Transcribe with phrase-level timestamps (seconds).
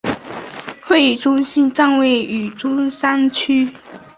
[0.81, 3.71] 会议中心站位于中山区。